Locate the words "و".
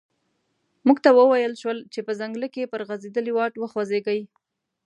1.13-1.19